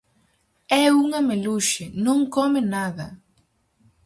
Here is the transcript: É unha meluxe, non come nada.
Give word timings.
É 0.83 0.85
unha 1.03 1.21
meluxe, 1.29 1.85
non 2.05 2.19
come 2.35 2.61
nada. 2.75 3.07